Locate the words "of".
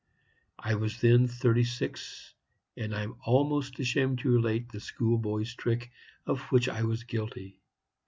6.25-6.41